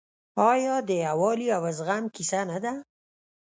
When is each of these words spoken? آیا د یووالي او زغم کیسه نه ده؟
آیا 0.51 0.75
د 0.87 0.89
یووالي 1.05 1.47
او 1.57 1.63
زغم 1.77 2.03
کیسه 2.15 2.41
نه 2.49 2.57
ده؟ 2.63 2.73